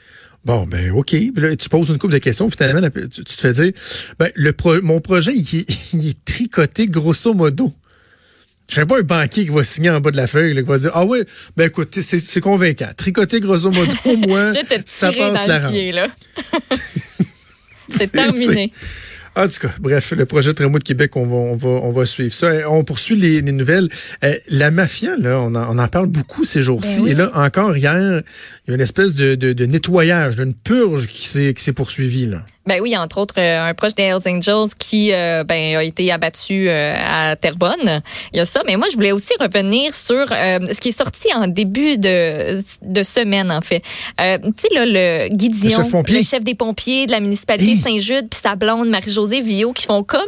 Bon, 0.44 0.66
ben, 0.66 0.92
OK. 0.92 1.08
Puis 1.08 1.32
là, 1.36 1.56
tu 1.56 1.68
poses 1.68 1.88
une 1.88 1.98
couple 1.98 2.12
de 2.12 2.18
questions. 2.18 2.48
Finalement, 2.50 2.86
tu, 2.90 3.24
te 3.24 3.32
fais 3.32 3.52
dire, 3.52 3.72
ben, 4.18 4.30
le 4.34 4.54
mon 4.82 5.00
projet, 5.00 5.32
il 5.34 6.08
est, 6.08 6.24
tricoté 6.24 6.86
grosso 6.86 7.32
modo. 7.32 7.72
Je 8.68 8.74
sais 8.74 8.86
pas 8.86 8.98
un 8.98 9.02
banquier 9.02 9.44
qui 9.44 9.50
va 9.50 9.62
signer 9.62 9.90
en 9.90 10.00
bas 10.00 10.10
de 10.10 10.16
la 10.16 10.26
feuille, 10.26 10.54
là, 10.54 10.62
qui 10.62 10.68
va 10.68 10.78
dire 10.78 10.90
Ah 10.94 11.04
ouais, 11.04 11.24
ben 11.56 11.68
écoute, 11.68 11.96
c'est 12.00 12.40
convaincant. 12.40 12.88
Tricoté 12.96 13.40
grosso 13.40 13.70
modo, 13.70 13.92
moi, 14.26 14.50
ça 14.86 15.12
passe 15.12 15.46
la 15.46 15.60
rampe. 15.60 15.74
c'est 17.88 18.10
terminé. 18.10 18.72
En 19.36 19.46
tout 19.48 19.60
cas, 19.60 19.70
bref, 19.80 20.12
le 20.12 20.24
projet 20.24 20.54
Tramway 20.54 20.78
de 20.78 20.84
Québec, 20.84 21.14
on 21.14 21.26
va, 21.26 21.36
on 21.36 21.56
va, 21.56 21.68
on 21.68 21.92
va 21.92 22.06
suivre 22.06 22.32
ça. 22.32 22.70
On 22.70 22.84
poursuit 22.84 23.16
les, 23.16 23.42
nouvelles. 23.42 23.90
Euh, 24.24 24.32
la 24.48 24.70
mafia, 24.70 25.14
là, 25.16 25.38
on 25.40 25.54
en, 25.54 25.76
on 25.76 25.78
en 25.78 25.88
parle 25.88 26.06
beaucoup 26.06 26.44
ces 26.44 26.62
jours-ci. 26.62 27.02
Ben 27.02 27.08
Et 27.08 27.14
là, 27.14 27.30
encore 27.34 27.76
hier, 27.76 28.22
il 28.66 28.70
y 28.70 28.72
a 28.72 28.74
une 28.74 28.80
espèce 28.80 29.14
de, 29.14 29.34
de, 29.34 29.52
de 29.52 29.66
nettoyage, 29.66 30.36
d'une 30.36 30.54
purge 30.54 31.06
qui 31.06 31.28
s'est, 31.28 31.52
qui 31.52 31.62
s'est 31.62 31.74
poursuivie, 31.74 32.26
là. 32.26 32.46
Ben 32.66 32.80
oui, 32.80 32.96
entre 32.96 33.18
autres, 33.18 33.36
euh, 33.38 33.68
un 33.68 33.74
proche 33.74 33.94
des 33.94 34.02
Hells 34.02 34.26
Angels 34.26 34.74
qui 34.76 35.12
euh, 35.12 35.44
ben, 35.44 35.76
a 35.76 35.84
été 35.84 36.10
abattu 36.10 36.68
euh, 36.68 36.94
à 36.96 37.36
Terrebonne. 37.36 38.02
Il 38.32 38.38
y 38.38 38.40
a 38.40 38.44
ça. 38.44 38.62
Mais 38.66 38.74
moi, 38.76 38.88
je 38.90 38.96
voulais 38.96 39.12
aussi 39.12 39.32
revenir 39.38 39.94
sur 39.94 40.28
ce 40.28 40.80
qui 40.80 40.88
est 40.88 40.92
sorti 40.92 41.32
en 41.32 41.46
début 41.46 41.96
de, 41.96 42.60
de 42.82 43.02
semaine, 43.04 43.52
en 43.52 43.60
fait. 43.60 43.82
tu 44.18 44.52
sais, 44.56 44.74
là, 44.74 44.84
le 44.84 45.28
Guidion, 45.28 45.78
le 46.08 46.22
chef, 46.22 46.42
des 46.42 46.54
pompiers 46.54 47.06
de 47.06 47.12
la 47.12 47.20
municipalité 47.20 47.76
de 47.76 47.80
Saint-Jude, 47.80 48.28
puis 48.30 48.40
sa 48.42 48.56
blonde 48.56 48.88
Marie-Josée 48.88 49.42
Villot, 49.42 49.72
qui 49.72 49.86
font 49.86 50.02
comme... 50.02 50.20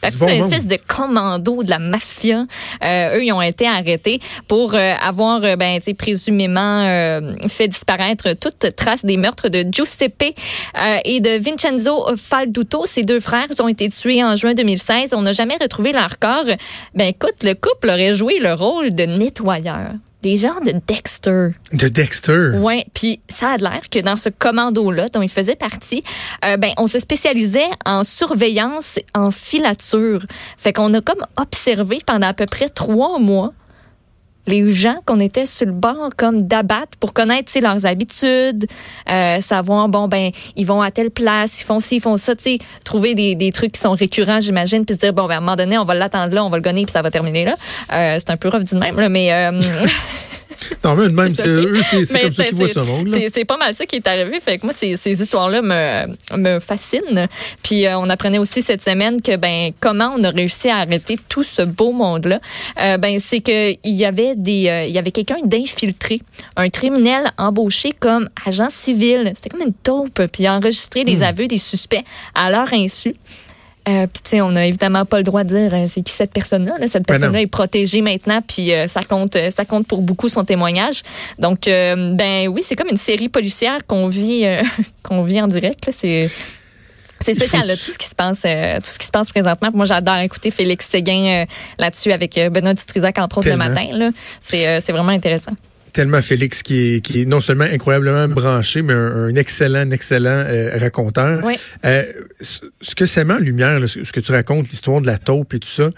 parce 0.00 0.14
que 0.16 0.26
c'est 0.26 0.36
une 0.36 0.44
espèce 0.44 0.66
de 0.66 0.76
commando 0.86 1.62
de 1.62 1.70
la 1.70 1.78
mafia. 1.78 2.46
eux, 2.82 3.24
ils 3.24 3.32
ont 3.32 3.42
été 3.42 3.66
arrêtés 3.66 4.20
pour 4.46 4.74
avoir, 4.74 5.40
ben, 5.40 5.78
tu 5.78 5.84
sais, 5.84 5.94
présumément 5.94 7.20
fait 7.48 7.68
disparaître 7.68 8.34
toute 8.34 8.76
trace 8.76 9.04
des 9.04 9.16
meurtres 9.16 9.48
de 9.48 9.64
Giuseppe 9.70 10.34
et 11.04 11.20
de 11.20 11.38
Vincenzo 11.38 11.61
Vincenzo 11.62 12.16
Falduto, 12.16 12.86
ses 12.86 13.04
deux 13.04 13.20
frères, 13.20 13.46
ont 13.60 13.68
été 13.68 13.88
tués 13.88 14.24
en 14.24 14.34
juin 14.34 14.52
2016. 14.52 15.14
On 15.14 15.22
n'a 15.22 15.32
jamais 15.32 15.56
retrouvé 15.60 15.92
leur 15.92 16.18
corps. 16.18 16.46
Ben 16.94 17.06
écoute, 17.06 17.36
le 17.44 17.54
couple 17.54 17.90
aurait 17.90 18.14
joué 18.14 18.40
le 18.40 18.52
rôle 18.52 18.92
de 18.92 19.04
nettoyeur 19.04 19.92
des 20.22 20.38
gens 20.38 20.60
de 20.64 20.72
Dexter. 20.86 21.48
De 21.72 21.88
Dexter? 21.88 22.50
Oui, 22.54 22.84
puis 22.94 23.20
ça 23.28 23.50
a 23.50 23.56
l'air 23.56 23.80
que 23.90 23.98
dans 23.98 24.16
ce 24.16 24.28
commando-là, 24.28 25.08
dont 25.08 25.22
il 25.22 25.28
faisait 25.28 25.56
partie, 25.56 26.02
euh, 26.44 26.56
ben 26.56 26.70
on 26.78 26.86
se 26.86 26.98
spécialisait 27.00 27.70
en 27.84 28.04
surveillance, 28.04 28.98
en 29.14 29.30
filature. 29.30 30.24
Fait 30.56 30.72
qu'on 30.72 30.94
a 30.94 31.00
comme 31.00 31.26
observé 31.36 32.00
pendant 32.06 32.28
à 32.28 32.34
peu 32.34 32.46
près 32.46 32.68
trois 32.68 33.18
mois 33.18 33.52
les 34.46 34.72
gens 34.72 34.96
qu'on 35.06 35.20
était 35.20 35.46
sur 35.46 35.66
le 35.66 35.72
bord 35.72 36.10
comme 36.16 36.42
d'abattre 36.42 36.96
pour 36.98 37.12
connaître 37.12 37.52
leurs 37.60 37.86
habitudes, 37.86 38.66
euh, 39.10 39.40
savoir 39.40 39.88
bon 39.88 40.08
ben 40.08 40.30
ils 40.56 40.66
vont 40.66 40.82
à 40.82 40.90
telle 40.90 41.10
place, 41.10 41.60
ils 41.60 41.64
font 41.64 41.80
ci, 41.80 41.96
ils 41.96 42.00
font 42.00 42.16
ça, 42.16 42.34
tu 42.34 42.58
trouver 42.84 43.14
des, 43.14 43.34
des 43.34 43.52
trucs 43.52 43.72
qui 43.72 43.80
sont 43.80 43.92
récurrents, 43.92 44.40
j'imagine, 44.40 44.84
puis 44.84 44.94
se 44.94 45.00
dire 45.00 45.12
bon 45.12 45.26
ben 45.26 45.34
à 45.34 45.36
un 45.38 45.40
moment 45.40 45.56
donné 45.56 45.78
on 45.78 45.84
va 45.84 45.94
l'attendre 45.94 46.34
là, 46.34 46.44
on 46.44 46.50
va 46.50 46.56
le 46.56 46.62
gonner 46.62 46.84
puis 46.84 46.92
ça 46.92 47.02
va 47.02 47.10
terminer 47.10 47.44
là. 47.44 47.56
Euh, 47.92 48.16
c'est 48.18 48.30
un 48.30 48.36
peu 48.36 48.48
rough 48.48 48.64
du 48.64 48.76
même 48.76 48.98
là, 48.98 49.08
mais 49.08 49.32
euh, 49.32 49.60
Non, 50.84 50.94
mais 50.94 51.08
même, 51.08 51.34
c'est 51.34 51.48
eux, 51.48 51.80
c'est 51.82 52.20
comme 52.20 52.32
ça 52.32 52.44
qu'ils 52.44 52.56
voient 52.56 52.68
ce 52.68 52.80
monde. 52.80 53.08
C'est 53.32 53.44
pas 53.44 53.56
mal 53.56 53.74
ça 53.74 53.86
qui 53.86 53.96
est 53.96 54.06
arrivé. 54.06 54.40
Fait 54.40 54.58
que 54.58 54.66
moi, 54.66 54.72
ces, 54.72 54.96
ces 54.96 55.20
histoires-là 55.20 55.62
me, 55.62 56.36
me 56.36 56.60
fascinent. 56.60 57.28
Puis 57.62 57.86
euh, 57.86 57.98
on 57.98 58.08
apprenait 58.10 58.38
aussi 58.38 58.62
cette 58.62 58.82
semaine 58.82 59.20
que 59.20 59.36
ben 59.36 59.72
comment 59.80 60.12
on 60.16 60.22
a 60.24 60.30
réussi 60.30 60.68
à 60.68 60.78
arrêter 60.78 61.16
tout 61.28 61.44
ce 61.44 61.62
beau 61.62 61.92
monde-là. 61.92 62.40
Euh, 62.80 62.98
ben 62.98 63.18
c'est 63.20 63.40
que 63.40 63.72
il 63.72 63.94
y 63.94 64.04
avait 64.04 64.34
des, 64.36 64.68
euh, 64.68 64.84
il 64.84 64.92
y 64.92 64.98
avait 64.98 65.10
quelqu'un 65.10 65.38
d'infiltré, 65.44 66.20
un 66.56 66.68
criminel 66.68 67.32
embauché 67.38 67.92
comme 67.98 68.28
agent 68.46 68.70
civil. 68.70 69.32
C'était 69.34 69.50
comme 69.50 69.62
une 69.66 69.74
taupe, 69.74 70.22
puis 70.32 70.48
enregistrer 70.48 71.04
les 71.04 71.18
hmm. 71.18 71.22
aveux 71.22 71.46
des 71.46 71.58
suspects 71.58 72.04
à 72.34 72.50
leur 72.50 72.72
insu. 72.72 73.12
Euh, 73.88 74.06
puis, 74.06 74.22
tu 74.22 74.30
sais, 74.30 74.40
on 74.40 74.52
n'a 74.52 74.66
évidemment 74.66 75.04
pas 75.04 75.18
le 75.18 75.24
droit 75.24 75.42
de 75.42 75.48
dire 75.48 75.74
euh, 75.74 75.86
c'est 75.88 76.02
qui 76.02 76.12
cette 76.12 76.32
personne-là. 76.32 76.74
Cette 76.82 77.06
ben 77.06 77.14
personne-là 77.14 77.40
est 77.40 77.46
protégée 77.48 78.00
maintenant, 78.00 78.40
puis 78.46 78.72
euh, 78.72 78.86
ça 78.86 79.02
compte 79.02 79.36
ça 79.54 79.64
compte 79.64 79.86
pour 79.86 80.02
beaucoup 80.02 80.28
son 80.28 80.44
témoignage. 80.44 81.02
Donc, 81.38 81.62
ben 81.66 82.48
oui, 82.48 82.62
c'est 82.64 82.76
comme 82.76 82.88
une 82.90 82.96
série 82.96 83.28
policière 83.28 83.80
qu'on 83.86 84.08
vit, 84.08 84.44
qu'on 85.02 85.24
vit 85.24 85.40
en 85.40 85.46
direct. 85.46 85.88
C'est. 85.90 86.30
C'est 87.24 87.34
spécial, 87.34 87.68
tout 87.68 87.76
ce 87.76 87.98
qui 87.98 88.08
se 88.08 88.16
passe, 88.16 88.40
tout 88.40 88.90
ce 88.90 88.98
qui 88.98 89.06
se 89.06 89.12
passe 89.12 89.30
présentement. 89.30 89.68
Moi, 89.72 89.84
j'adore 89.84 90.16
écouter 90.16 90.50
Félix 90.50 90.88
Séguin 90.88 91.44
là-dessus 91.78 92.10
avec 92.10 92.34
Benoît 92.50 92.74
Dutrisac, 92.74 93.16
entre 93.20 93.38
autres, 93.38 93.48
le 93.48 93.56
matin. 93.56 94.10
C'est 94.40 94.90
vraiment 94.90 95.12
intéressant 95.12 95.52
tellement 95.92 96.22
Félix 96.22 96.62
qui 96.62 96.94
est, 96.94 97.00
qui 97.00 97.22
est 97.22 97.24
non 97.24 97.40
seulement 97.40 97.64
incroyablement 97.64 98.28
branché, 98.28 98.82
mais 98.82 98.94
un, 98.94 99.34
excellent, 99.34 99.90
excellent 99.90 100.44
euh, 100.46 100.78
raconteur. 100.78 101.42
Oui. 101.44 101.54
Euh, 101.84 102.02
ce 102.40 102.94
que 102.94 103.06
ça 103.06 103.24
met 103.24 103.34
en 103.34 103.38
lumière, 103.38 103.80
ce 103.86 104.12
que 104.12 104.20
tu 104.20 104.32
racontes, 104.32 104.68
l'histoire 104.68 105.00
de 105.00 105.06
la 105.06 105.18
taupe 105.18 105.54
et 105.54 105.58
tout 105.58 105.68
ça, 105.68 105.90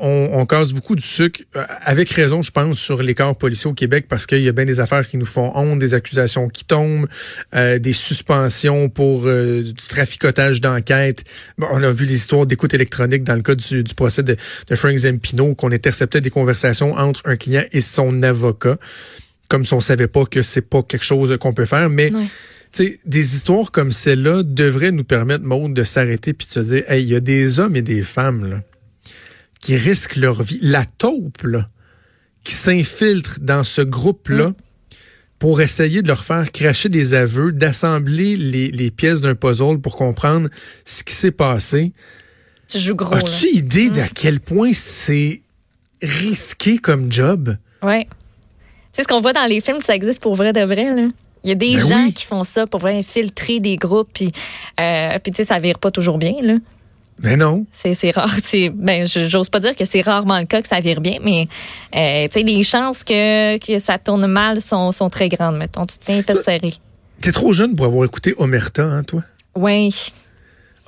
on, 0.00 0.30
on 0.32 0.46
casse 0.46 0.72
beaucoup 0.72 0.94
du 0.96 1.02
sucre, 1.02 1.40
euh, 1.56 1.62
avec 1.82 2.10
raison, 2.10 2.42
je 2.42 2.50
pense, 2.50 2.78
sur 2.78 3.02
les 3.02 3.14
corps 3.14 3.36
policiers 3.36 3.70
au 3.70 3.74
Québec, 3.74 4.06
parce 4.08 4.26
qu'il 4.26 4.40
y 4.40 4.48
a 4.48 4.52
bien 4.52 4.64
des 4.64 4.80
affaires 4.80 5.06
qui 5.06 5.16
nous 5.18 5.26
font 5.26 5.52
honte, 5.54 5.78
des 5.78 5.94
accusations 5.94 6.48
qui 6.48 6.64
tombent, 6.64 7.06
euh, 7.54 7.78
des 7.78 7.92
suspensions 7.92 8.88
pour 8.88 9.22
du 9.22 9.74
traficotage 9.88 10.60
d'enquête. 10.60 11.24
Bon, 11.58 11.66
on 11.72 11.82
a 11.82 11.90
vu 11.90 12.06
les 12.06 12.14
histoires 12.14 12.46
d'écoute 12.46 12.74
électronique 12.74 13.24
dans 13.24 13.34
le 13.36 13.42
cas 13.42 13.54
du, 13.54 13.82
du 13.82 13.94
procès 13.94 14.22
de, 14.22 14.36
de 14.68 14.74
Frank 14.74 14.96
Zempino, 14.96 15.54
qu'on 15.54 15.72
interceptait 15.72 16.20
des 16.20 16.30
conversations 16.30 16.94
entre 16.94 17.20
un 17.24 17.36
client 17.36 17.64
et 17.72 17.80
son 17.80 18.22
avocat 18.22 18.76
comme 19.48 19.66
si 19.66 19.74
on 19.74 19.80
savait 19.80 20.08
pas 20.08 20.24
que 20.24 20.40
c'est 20.40 20.62
pas 20.62 20.82
quelque 20.82 21.04
chose 21.04 21.36
qu'on 21.38 21.52
peut 21.52 21.66
faire, 21.66 21.90
mais 21.90 22.10
Ouais. 22.10 22.98
des 23.04 23.34
histoires 23.34 23.70
comme 23.70 23.90
celle-là 23.90 24.42
devraient 24.42 24.92
nous 24.92 25.04
permettre, 25.04 25.44
Maud, 25.44 25.74
de 25.74 25.84
s'arrêter 25.84 26.32
puis 26.32 26.46
de 26.46 26.52
se 26.52 26.60
dire, 26.60 26.84
hey, 26.90 27.02
il 27.02 27.10
y 27.10 27.14
a 27.14 27.20
des 27.20 27.60
hommes 27.60 27.76
et 27.76 27.82
des 27.82 28.02
femmes 28.02 28.48
là, 28.48 28.62
qui 29.62 29.76
risquent 29.76 30.16
leur 30.16 30.42
vie. 30.42 30.58
La 30.60 30.84
taupe, 30.84 31.42
là, 31.44 31.68
qui 32.44 32.52
s'infiltre 32.52 33.38
dans 33.40 33.64
ce 33.64 33.80
groupe-là 33.80 34.48
Mm. 34.48 34.54
pour 35.38 35.60
essayer 35.60 36.02
de 36.02 36.08
leur 36.08 36.22
faire 36.22 36.52
cracher 36.52 36.88
des 36.88 37.14
aveux, 37.14 37.50
d'assembler 37.52 38.36
les, 38.36 38.68
les 38.70 38.90
pièces 38.90 39.20
d'un 39.20 39.34
puzzle 39.34 39.78
pour 39.80 39.96
comprendre 39.96 40.48
ce 40.84 41.02
qui 41.02 41.14
s'est 41.14 41.32
passé. 41.32 41.92
Tu 42.68 42.78
joues 42.78 42.94
gros. 42.94 43.14
As-tu 43.14 43.46
idée 43.48 43.90
d'à 43.90 44.08
quel 44.08 44.38
point 44.40 44.72
c'est 44.72 45.40
risqué 46.00 46.78
comme 46.78 47.10
job? 47.10 47.56
Ouais. 47.82 48.06
C'est 48.92 49.02
ce 49.02 49.08
qu'on 49.08 49.20
voit 49.20 49.32
dans 49.32 49.46
les 49.48 49.60
films, 49.60 49.80
ça 49.80 49.94
existe 49.94 50.20
pour 50.22 50.34
vrai 50.34 50.52
de 50.52 50.60
vrai, 50.60 50.94
là. 50.94 51.08
Il 51.44 51.48
y 51.48 51.52
a 51.52 51.56
des 51.56 51.74
Ben 51.74 51.88
gens 51.88 52.04
oui. 52.04 52.12
qui 52.12 52.24
font 52.24 52.44
ça 52.44 52.66
pour 52.68 52.86
infiltrer 52.86 53.58
des 53.58 53.76
groupes, 53.76 54.10
puis, 54.14 54.30
euh, 54.80 55.18
puis 55.18 55.32
tu 55.32 55.38
sais, 55.38 55.44
ça 55.44 55.58
vire 55.58 55.78
pas 55.80 55.90
toujours 55.90 56.18
bien, 56.18 56.34
là. 56.40 56.54
Mais 57.22 57.36
non. 57.36 57.66
C'est, 57.70 58.10
rare. 58.10 58.30
C'est, 58.42 58.68
ben, 58.68 59.06
j'ose 59.06 59.48
pas 59.48 59.60
dire 59.60 59.76
que 59.76 59.84
c'est 59.84 60.02
rarement 60.02 60.38
le 60.38 60.44
cas 60.44 60.60
que 60.60 60.68
ça 60.68 60.80
vire 60.80 61.00
bien, 61.00 61.18
mais 61.22 61.46
euh, 61.94 62.26
tu 62.26 62.40
sais, 62.40 62.42
les 62.44 62.62
chances 62.64 63.04
que, 63.04 63.58
que 63.58 63.78
ça 63.78 63.98
tourne 63.98 64.26
mal 64.26 64.60
sont, 64.60 64.90
sont 64.92 65.08
très 65.08 65.28
grandes, 65.28 65.56
mettons. 65.56 65.84
Tu 65.84 65.96
tiens 66.00 66.22
fait 66.22 66.34
serré. 66.34 66.74
T'es 67.20 67.32
trop 67.32 67.52
jeune 67.52 67.76
pour 67.76 67.86
avoir 67.86 68.04
écouté 68.04 68.34
Omerta, 68.36 68.82
hein, 68.82 69.04
toi? 69.04 69.22
Oui. 69.54 69.94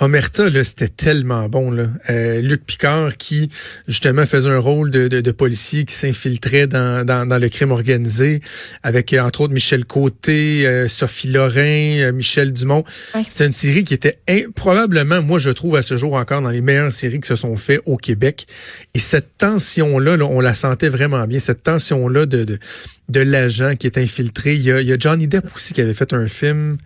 Omerta, 0.05 0.51
là, 0.51 0.63
c'était 0.63 0.89
tellement 0.89 1.49
bon. 1.49 1.71
Là. 1.71 1.87
Euh, 2.11 2.43
Luc 2.43 2.67
Picard 2.67 3.17
qui, 3.17 3.49
justement, 3.89 4.27
faisait 4.27 4.51
un 4.51 4.59
rôle 4.59 4.91
de, 4.91 5.09
de, 5.09 5.23
de 5.23 5.31
policier 5.31 5.85
qui 5.85 5.95
s'infiltrait 5.95 6.67
dans, 6.67 7.07
dans, 7.07 7.27
dans 7.27 7.39
le 7.39 7.49
crime 7.49 7.71
organisé 7.71 8.41
avec, 8.83 9.13
euh, 9.13 9.21
entre 9.21 9.41
autres, 9.41 9.55
Michel 9.55 9.87
Côté, 9.87 10.67
euh, 10.67 10.89
Sophie 10.89 11.29
Lorrain, 11.29 12.01
euh, 12.01 12.13
Michel 12.13 12.53
Dumont. 12.53 12.85
Ouais. 13.15 13.23
C'est 13.29 13.47
une 13.47 13.53
série 13.53 13.83
qui 13.83 13.95
était 13.95 14.19
probablement, 14.55 15.23
moi, 15.23 15.39
je 15.39 15.49
trouve 15.51 15.77
à 15.77 15.83
ce 15.83 15.97
jour 15.97 16.15
encore 16.15 16.43
dans 16.43 16.51
les 16.51 16.61
meilleures 16.61 16.93
séries 16.93 17.21
qui 17.21 17.29
se 17.29 17.37
sont 17.37 17.57
faites 17.57 17.81
au 17.87 17.97
Québec. 17.97 18.47
Et 18.93 18.99
cette 18.99 19.39
tension-là, 19.39 20.19
là, 20.19 20.27
on 20.27 20.41
la 20.41 20.53
sentait 20.53 20.91
vraiment 20.91 21.27
bien. 21.27 21.39
Cette 21.39 21.63
tension-là 21.63 22.27
de, 22.27 22.45
de, 22.45 22.59
de 23.09 23.21
l'agent 23.21 23.75
qui 23.75 23.87
est 23.87 23.97
infiltré. 23.97 24.55
Il 24.55 24.63
y, 24.63 24.71
a, 24.71 24.81
il 24.83 24.87
y 24.87 24.93
a 24.93 24.97
Johnny 24.99 25.29
Depp 25.29 25.47
aussi 25.57 25.73
qui 25.73 25.81
avait 25.81 25.95
fait 25.95 26.13
un 26.13 26.27
film... 26.27 26.77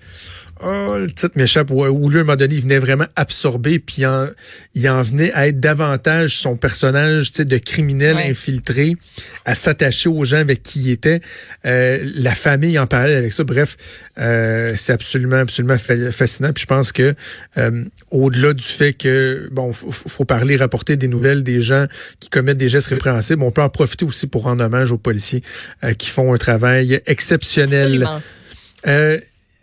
Oh, 0.62 0.96
le 0.98 1.06
titre 1.12 1.32
m'échappe, 1.36 1.70
où, 1.70 1.84
où 1.84 2.08
lui, 2.10 2.18
à 2.18 2.20
un 2.20 2.24
moment 2.24 2.36
donné, 2.36 2.54
il 2.54 2.62
venait 2.62 2.78
vraiment 2.78 3.06
absorber, 3.16 3.78
puis 3.78 3.96
il 3.98 4.06
en, 4.06 4.26
il 4.74 4.88
en 4.88 5.02
venait 5.02 5.32
à 5.32 5.48
être 5.48 5.60
davantage 5.60 6.36
son 6.38 6.56
personnage 6.56 7.32
de 7.32 7.58
criminel 7.58 8.16
Ouais. 8.16 8.30
infiltré, 8.30 8.96
à 9.44 9.54
s'attacher 9.54 10.08
aux 10.08 10.24
gens 10.24 10.38
avec 10.38 10.62
qui 10.62 10.80
il 10.80 10.90
était, 10.90 11.20
euh, 11.66 11.98
la 12.16 12.34
famille 12.34 12.78
en 12.78 12.86
parallèle 12.86 13.16
avec 13.18 13.32
ça. 13.32 13.44
Bref, 13.44 13.76
euh, 14.18 14.74
c'est 14.76 14.92
absolument, 14.92 15.36
absolument 15.36 15.78
fa- 15.78 16.10
fascinant. 16.12 16.52
Puis 16.52 16.62
je 16.62 16.66
pense 16.66 16.92
que 16.92 17.14
euh, 17.58 17.84
au-delà 18.10 18.54
du 18.54 18.64
fait 18.64 18.92
que, 18.94 19.48
bon, 19.52 19.72
faut, 19.72 19.90
faut 19.92 20.24
parler, 20.24 20.56
rapporter 20.56 20.96
des 20.96 21.08
nouvelles 21.08 21.42
des 21.42 21.60
gens 21.60 21.86
qui 22.20 22.28
commettent 22.30 22.58
des 22.58 22.68
gestes 22.68 22.88
répréhensibles, 22.88 23.42
on 23.42 23.50
peut 23.50 23.62
en 23.62 23.68
profiter 23.68 24.04
aussi 24.04 24.26
pour 24.26 24.42
rendre 24.44 24.64
hommage 24.64 24.90
aux 24.92 24.98
policiers 24.98 25.42
qui 25.98 26.08
font 26.10 26.32
un 26.34 26.36
travail 26.38 27.00
exceptionnel. 27.06 27.84
Absolument. 28.04 28.22
Euh, 28.86 29.18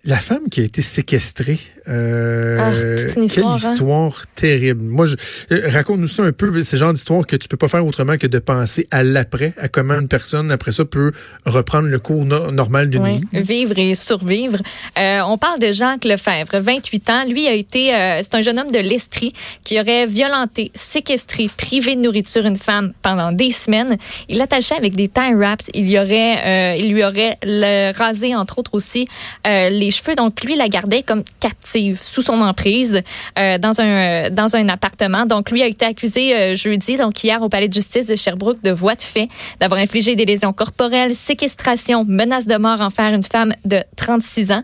la 0.06 0.20
femme 0.20 0.50
qui 0.50 0.62
a 0.62 0.64
été 0.64 0.84
séquestrée, 0.84 1.60
euh, 1.88 2.58
Ah, 2.60 2.72
toute 3.02 3.16
une 3.18 3.24
histoire, 3.24 3.56
quelle 3.60 3.68
hein? 3.70 3.74
histoire 3.74 4.24
terrible. 4.36 4.84
Moi, 4.84 5.06
euh, 5.52 5.62
raconte-nous 5.70 6.08
ça 6.08 6.24
un 6.24 6.32
peu. 6.32 6.64
C'est 6.64 6.78
genre 6.78 6.94
d'histoire 6.94 7.26
que 7.28 7.36
tu 7.36 7.48
peux 7.48 7.58
pas 7.58 7.68
faire 7.68 7.86
autrement 7.86 8.18
que 8.18 8.28
de 8.28 8.40
penser 8.40 8.88
à 8.92 9.04
l'après, 9.04 9.54
à 9.58 9.68
comment 9.68 9.96
une 10.00 10.08
personne 10.08 10.52
après 10.52 10.72
ça 10.72 10.86
peut 10.86 11.12
reprendre 11.46 11.88
le 11.88 12.00
cours 12.00 12.26
no- 12.26 12.52
normal 12.52 12.90
d'une 12.90 13.04
Oui, 13.04 13.22
vie. 13.34 13.42
vivre 13.42 13.78
et 13.78 13.94
survivre. 13.96 14.58
Euh, 14.98 15.22
on 15.28 15.38
parle 15.38 15.60
de 15.60 15.72
Jacques 15.72 16.06
Lefebvre, 16.06 16.60
28 16.60 17.10
ans. 17.10 17.24
Lui 17.28 17.48
a 17.48 17.54
été, 17.54 17.94
euh, 17.94 18.20
c'est 18.24 18.36
un 18.36 18.42
jeune 18.42 18.60
homme 18.60 18.72
de 18.72 18.80
l'Estrie 18.80 19.34
qui 19.64 19.80
aurait 19.80 20.06
violenté, 20.08 20.72
séquestré, 20.74 21.50
privé 21.56 21.96
de 21.96 22.02
nourriture 22.02 22.46
une 22.46 22.56
femme 22.58 22.94
pendant 23.02 23.32
des 23.32 23.52
semaines. 23.52 23.98
Il 24.30 24.38
l'attachait 24.38 24.76
avec 24.76 24.96
des 24.96 25.08
tie 25.08 25.34
wraps. 25.36 25.68
Il 25.74 25.90
y 25.90 26.00
aurait, 26.00 26.80
il 26.80 26.92
lui 26.92 27.04
aurait 27.04 27.38
le 27.44 27.92
rasé 27.98 28.34
entre 28.36 28.60
autres 28.60 28.74
aussi 28.74 29.08
les 29.46 29.92
cheveux. 29.92 30.16
Donc 30.16 30.44
lui 30.44 30.56
la 30.56 30.68
gardait 30.70 31.04
comme 31.04 31.24
captive 31.40 31.75
sous 32.02 32.22
son 32.22 32.42
emprise 32.42 33.02
euh, 33.38 33.58
dans 33.58 33.82
un 33.82 34.30
dans 34.30 34.56
un 34.56 34.70
appartement. 34.70 35.26
Donc 35.26 35.52
lui 35.52 35.62
a 35.62 35.68
été 35.68 35.86
accusé 35.86 36.36
euh, 36.36 36.56
jeudi, 36.56 36.98
donc 36.98 37.24
hier 37.24 37.42
au 37.42 37.50
palais 37.50 37.68
de 37.68 37.74
justice 37.74 38.08
de 38.08 38.16
Sherbrooke 38.16 38.62
de 38.64 38.72
voie 38.72 38.96
de 38.96 39.02
fait, 39.02 39.28
d'avoir 39.60 39.80
infligé 39.80 40.16
des 40.16 40.26
lésions 40.26 40.54
corporelles, 40.54 41.16
séquestration, 41.16 42.06
menace 42.08 42.48
de 42.48 42.58
mort 42.58 42.82
envers 42.82 43.14
une 43.14 43.24
femme 43.24 43.54
de 43.66 43.80
36 43.96 44.52
ans. 44.52 44.64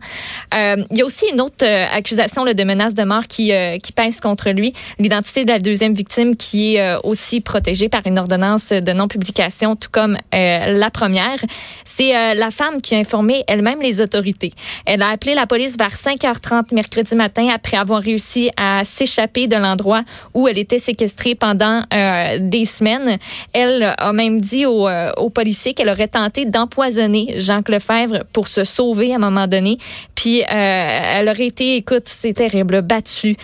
Euh, 0.53 0.77
il 0.91 0.97
y 0.97 1.01
a 1.01 1.05
aussi 1.05 1.25
une 1.31 1.41
autre 1.41 1.63
euh, 1.63 1.85
accusation 1.91 2.43
là, 2.43 2.53
de 2.53 2.63
menace 2.63 2.93
de 2.93 3.03
mort 3.03 3.27
qui 3.27 3.51
euh, 3.51 3.77
qui 3.77 3.91
pèse 3.91 4.19
contre 4.19 4.49
lui, 4.51 4.73
l'identité 4.99 5.45
de 5.45 5.51
la 5.51 5.59
deuxième 5.59 5.93
victime 5.93 6.35
qui 6.35 6.75
est 6.75 6.81
euh, 6.81 6.99
aussi 7.03 7.41
protégée 7.41 7.89
par 7.89 8.01
une 8.05 8.17
ordonnance 8.17 8.69
de 8.69 8.91
non-publication, 8.91 9.75
tout 9.75 9.89
comme 9.91 10.17
euh, 10.33 10.77
la 10.77 10.91
première. 10.91 11.39
C'est 11.85 12.15
euh, 12.15 12.33
la 12.33 12.51
femme 12.51 12.81
qui 12.81 12.95
a 12.95 12.97
informé 12.97 13.43
elle-même 13.47 13.81
les 13.81 14.01
autorités. 14.01 14.53
Elle 14.85 15.01
a 15.01 15.09
appelé 15.09 15.35
la 15.35 15.47
police 15.47 15.77
vers 15.77 15.93
5h30 15.93 16.73
mercredi 16.73 17.00
matin 17.15 17.49
après 17.53 17.77
avoir 17.77 18.01
réussi 18.01 18.49
à 18.57 18.83
s'échapper 18.83 19.47
de 19.47 19.55
l'endroit 19.55 20.03
où 20.33 20.47
elle 20.47 20.57
était 20.57 20.79
séquestrée 20.79 21.35
pendant 21.35 21.83
euh, 21.93 22.37
des 22.39 22.65
semaines. 22.65 23.17
Elle 23.53 23.95
a 23.97 24.13
même 24.13 24.39
dit 24.39 24.65
aux, 24.65 24.87
euh, 24.87 25.11
policiers 25.33 25.73
qu'elle 25.73 25.89
aurait 25.89 26.07
tenté 26.07 26.45
d'empoisonner 26.45 27.35
Jacques 27.37 27.69
Lefebvre 27.69 28.23
pour 28.33 28.47
se 28.47 28.63
sauver 28.63 29.13
à 29.13 29.15
un 29.15 29.19
moment 29.19 29.47
donné. 29.47 29.77
Puis 30.15 30.41
euh, 30.41 30.45
elle 30.49 31.29
aurait 31.29 31.47
été, 31.47 31.77
écoute, 31.77 32.03
c'est 32.05 32.33
terrible, 32.33 32.81
battue, 32.81 33.35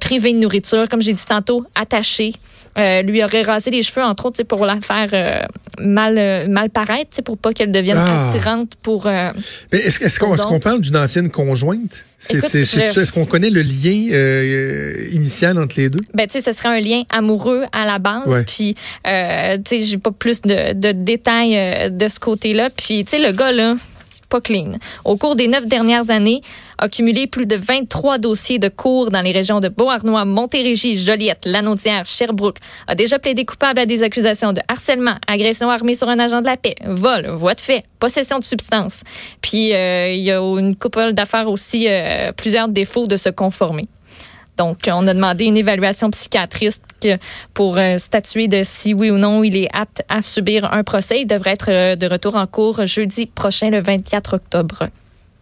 privée 0.00 0.32
de 0.32 0.38
nourriture, 0.38 0.88
comme 0.88 1.02
j'ai 1.02 1.12
dit 1.12 1.24
tantôt, 1.26 1.64
attachée. 1.74 2.34
Euh, 2.78 3.02
lui 3.02 3.22
aurait 3.24 3.42
rasé 3.42 3.70
les 3.72 3.82
cheveux, 3.82 4.02
entre 4.02 4.26
autres, 4.26 4.42
pour 4.44 4.64
la 4.64 4.78
faire 4.80 5.08
euh, 5.12 5.44
mal, 5.84 6.16
euh, 6.16 6.46
mal 6.46 6.70
paraître, 6.70 7.20
pour 7.24 7.36
pas 7.36 7.52
qu'elle 7.52 7.72
devienne 7.72 7.96
Ah. 7.98 8.28
attirante 8.30 8.70
pour... 8.80 9.06
Mais 9.06 9.78
est-ce, 9.78 10.02
est-ce 10.04 10.20
qu'on, 10.20 10.34
est-ce 10.34 10.46
qu'on 10.46 10.60
parle 10.60 10.80
d'une 10.80 10.96
ancienne 10.96 11.30
conjointe? 11.30 12.04
C'est, 12.16 12.38
Écoute, 12.38 12.48
c'est- 12.50 12.64
c'est- 12.64 12.92
je- 12.94 13.00
est-ce 13.00 13.12
qu'on 13.12 13.24
connaît 13.26 13.50
le 13.50 13.62
lien 13.62 14.08
initial 15.12 15.58
entre 15.58 15.74
les 15.78 15.88
deux? 15.90 16.00
Ben, 16.14 16.26
ce 16.30 16.40
serait 16.52 16.68
un 16.68 16.80
lien 16.80 17.02
amoureux 17.10 17.62
à 17.72 17.86
la 17.86 17.98
base. 17.98 18.26
Ouais. 18.28 18.42
Puis, 18.44 18.76
euh, 19.06 19.56
tu 19.56 19.78
sais, 19.78 19.82
j'ai 19.84 19.98
pas 19.98 20.10
plus 20.12 20.40
de, 20.42 20.72
de 20.74 20.92
détails 20.92 21.90
de 21.90 22.08
ce 22.08 22.20
côté-là. 22.20 22.70
Puis, 22.70 23.04
tu 23.04 23.16
sais, 23.16 23.22
le 23.26 23.32
gars, 23.32 23.52
là, 23.52 23.74
Au 25.04 25.16
cours 25.16 25.36
des 25.36 25.48
neuf 25.48 25.66
dernières 25.66 26.10
années, 26.10 26.42
a 26.78 26.88
cumulé 26.88 27.26
plus 27.26 27.46
de 27.46 27.56
23 27.56 28.18
dossiers 28.18 28.58
de 28.58 28.68
cours 28.68 29.10
dans 29.10 29.22
les 29.22 29.32
régions 29.32 29.60
de 29.60 29.68
Beauharnois, 29.68 30.24
Montérégie, 30.24 30.96
Joliette, 30.96 31.44
Lanaudière, 31.44 32.06
Sherbrooke. 32.06 32.58
A 32.86 32.94
déjà 32.94 33.18
plaidé 33.18 33.44
coupable 33.44 33.80
à 33.80 33.86
des 33.86 34.02
accusations 34.02 34.52
de 34.52 34.60
harcèlement, 34.68 35.16
agression 35.26 35.68
armée 35.68 35.94
sur 35.94 36.08
un 36.08 36.18
agent 36.18 36.40
de 36.40 36.46
la 36.46 36.56
paix, 36.56 36.76
vol, 36.86 37.28
voie 37.28 37.54
de 37.54 37.60
fait, 37.60 37.84
possession 37.98 38.38
de 38.38 38.44
substances. 38.44 39.02
Puis, 39.42 39.74
euh, 39.74 40.12
il 40.12 40.20
y 40.20 40.30
a 40.30 40.40
une 40.40 40.76
couple 40.76 41.12
d'affaires 41.12 41.48
aussi, 41.48 41.86
euh, 41.88 42.32
plusieurs 42.32 42.68
défauts 42.68 43.06
de 43.06 43.16
se 43.16 43.28
conformer. 43.28 43.88
Donc, 44.60 44.90
on 44.92 45.06
a 45.06 45.14
demandé 45.14 45.46
une 45.46 45.56
évaluation 45.56 46.10
psychiatrique 46.10 47.08
pour 47.54 47.78
euh, 47.78 47.96
statuer 47.96 48.46
de 48.46 48.60
si 48.62 48.92
oui 48.92 49.10
ou 49.10 49.16
non 49.16 49.42
il 49.42 49.56
est 49.56 49.70
apte 49.72 50.02
à 50.10 50.20
subir 50.20 50.70
un 50.70 50.84
procès. 50.84 51.22
Il 51.22 51.26
devrait 51.26 51.52
être 51.52 51.70
euh, 51.70 51.96
de 51.96 52.06
retour 52.06 52.34
en 52.34 52.46
cours 52.46 52.84
jeudi 52.84 53.24
prochain, 53.24 53.70
le 53.70 53.80
24 53.80 54.34
octobre. 54.34 54.90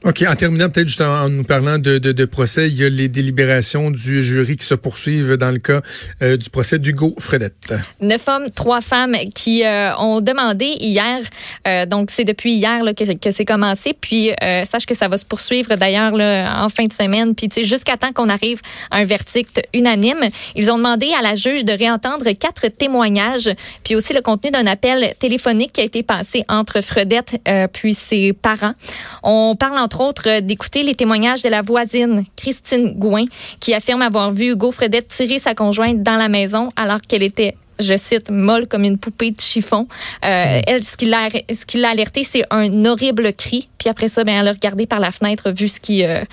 OK, 0.04 0.24
en 0.28 0.36
terminant 0.36 0.70
peut-être 0.70 0.86
juste 0.86 1.00
en, 1.00 1.28
nous 1.28 1.42
parlant 1.42 1.76
de, 1.78 1.98
de, 1.98 2.24
procès, 2.24 2.68
il 2.68 2.76
y 2.76 2.84
a 2.84 2.88
les 2.88 3.08
délibérations 3.08 3.90
du 3.90 4.22
jury 4.22 4.56
qui 4.56 4.64
se 4.64 4.74
poursuivent 4.74 5.36
dans 5.36 5.50
le 5.50 5.58
cas 5.58 5.80
euh, 6.22 6.36
du 6.36 6.50
procès 6.50 6.78
d'Hugo 6.78 7.16
Fredette. 7.18 7.74
Neuf 8.00 8.28
hommes, 8.28 8.48
trois 8.54 8.80
femmes 8.80 9.16
qui 9.34 9.64
euh, 9.64 9.96
ont 9.96 10.20
demandé 10.20 10.66
hier, 10.78 11.18
euh, 11.66 11.84
donc 11.84 12.12
c'est 12.12 12.22
depuis 12.22 12.52
hier 12.52 12.80
que, 12.96 13.12
que 13.14 13.32
c'est 13.32 13.44
commencé, 13.44 13.92
puis 13.92 14.30
sache 14.66 14.86
que 14.86 14.94
ça 14.94 15.08
va 15.08 15.18
se 15.18 15.24
poursuivre 15.24 15.74
d'ailleurs 15.74 16.12
en 16.14 16.68
fin 16.68 16.84
de 16.84 16.92
semaine, 16.92 17.34
puis 17.34 17.48
jusqu'à 17.64 17.96
temps 17.96 18.12
qu'on 18.12 18.28
arrive 18.28 18.60
à 18.92 18.98
un 18.98 19.04
verdict 19.04 19.60
unanime. 19.74 20.28
Ils 20.54 20.70
ont 20.70 20.76
demandé 20.76 21.10
à 21.18 21.22
la 21.22 21.34
juge 21.34 21.64
de 21.64 21.72
réentendre 21.72 22.24
quatre 22.38 22.68
témoignages, 22.68 23.50
puis 23.82 23.96
aussi 23.96 24.12
le 24.12 24.20
contenu 24.20 24.50
d'un 24.52 24.66
appel 24.66 25.14
téléphonique 25.18 25.72
qui 25.72 25.80
a 25.80 25.84
été 25.84 26.04
passé 26.04 26.44
entre 26.48 26.82
Fredette 26.82 27.40
puis 27.72 27.94
ses 27.94 28.32
parents. 28.32 28.74
On 29.22 29.56
parle 29.58 29.78
entre 29.88 30.02
autres 30.02 30.28
euh, 30.28 30.40
d'écouter 30.42 30.82
les 30.82 30.94
témoignages 30.94 31.40
de 31.42 31.48
la 31.48 31.62
voisine, 31.62 32.24
Christine 32.36 32.92
Gouin, 32.92 33.24
qui 33.58 33.72
affirme 33.72 34.02
avoir 34.02 34.30
vu 34.30 34.50
Hugo 34.50 34.70
Fredette 34.70 35.08
tirer 35.08 35.38
sa 35.38 35.54
conjointe 35.54 36.02
dans 36.02 36.16
la 36.16 36.28
maison 36.28 36.68
alors 36.76 37.00
qu'elle 37.00 37.22
était 37.22 37.56
je 37.80 37.96
cite, 37.96 38.28
molle 38.30 38.66
comme 38.66 38.82
une 38.82 38.98
poupée 38.98 39.30
de 39.30 39.40
chiffon. 39.40 39.86
Euh, 40.24 40.60
Elle, 40.66 40.82
ce 40.82 40.96
qui 40.96 41.06
l'a 41.06 41.28
ce 41.30 41.86
alerté, 41.86 42.24
c'est 42.24 42.42
un 42.50 42.84
horrible 42.84 43.32
cri. 43.32 43.68
Puis 43.78 43.88
après 43.88 44.08
ça, 44.08 44.24
ben, 44.24 44.34
elle 44.34 44.48
a 44.48 44.52
regardé 44.52 44.86
par 44.86 44.98
la 44.98 45.12
fenêtre, 45.12 45.52
vu 45.52 45.68
ce 45.68 45.78
qui, 45.78 46.04
euh, 46.04 46.24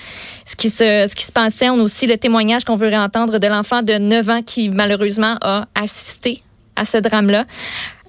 ce 0.48 0.56
qui, 0.56 0.72
se, 0.72 1.06
ce 1.08 1.32
passait. 1.32 1.70
On 1.70 1.80
a 1.80 1.84
aussi 1.84 2.08
le 2.08 2.18
témoignage 2.18 2.66
qu'on 2.66 2.76
veut 2.76 2.88
réentendre 2.88 3.38
de 3.40 3.48
l'enfant 3.48 3.84
de 3.84 3.94
9 3.94 4.30
ans 4.32 4.42
qui, 4.42 4.70
malheureusement, 4.70 5.38
a 5.42 5.68
assisté 5.76 6.42
à 6.76 6.84
ce 6.84 6.98
drame-là. 6.98 7.46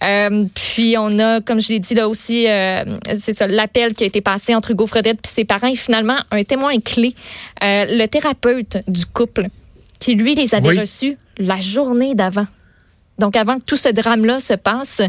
Euh, 0.05 0.45
puis 0.55 0.97
on 0.99 1.19
a, 1.19 1.41
comme 1.41 1.61
je 1.61 1.69
l'ai 1.73 1.79
dit 1.79 1.95
là 1.95 2.09
aussi, 2.09 2.47
euh, 2.49 2.85
c'est 3.15 3.37
ça, 3.37 3.47
l'appel 3.47 3.95
qui 3.95 4.05
a 4.05 4.07
été 4.07 4.21
passé 4.21 4.55
entre 4.55 4.73
Hugo 4.73 4.87
Fredette 4.87 5.19
puis 5.23 5.33
ses 5.33 5.45
parents 5.45 5.69
et 5.69 5.77
finalement 5.77 6.19
un 6.31 6.45
témoin 6.45 6.79
clé, 6.81 7.15
euh, 7.63 7.87
le 7.89 8.07
thérapeute 8.07 8.79
du 8.89 9.07
couple, 9.07 9.47
qui 9.99 10.15
lui 10.15 10.35
les 10.35 10.55
avait 10.55 10.69
Oui. 10.69 10.79
reçus 10.81 11.17
la 11.39 11.59
journée 11.61 12.15
d'avant. 12.15 12.47
Donc, 13.19 13.35
avant 13.37 13.59
que 13.59 13.65
tout 13.65 13.77
ce 13.77 13.89
drame-là 13.89 14.41
se 14.41 14.53
passe, 14.53 15.01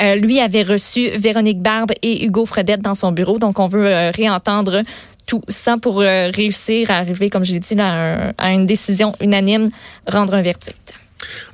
euh, 0.00 0.14
lui 0.14 0.38
avait 0.38 0.62
reçu 0.62 1.08
Véronique 1.16 1.60
Barbe 1.60 1.90
et 2.02 2.24
Hugo 2.24 2.44
Fredette 2.46 2.80
dans 2.82 2.94
son 2.94 3.10
bureau. 3.10 3.40
Donc, 3.40 3.58
on 3.58 3.66
veut 3.66 3.86
euh, 3.88 4.12
réentendre 4.12 4.82
tout 5.26 5.42
ça 5.48 5.76
pour 5.76 6.00
euh, 6.00 6.30
réussir 6.30 6.88
à 6.92 6.98
arriver, 6.98 7.28
comme 7.30 7.44
je 7.44 7.52
l'ai 7.54 7.58
dit, 7.58 7.74
là, 7.74 7.88
à, 7.88 8.28
un- 8.28 8.32
à 8.38 8.52
une 8.52 8.66
décision 8.66 9.12
unanime, 9.20 9.70
rendre 10.06 10.34
un 10.34 10.42
verdict. 10.42 10.92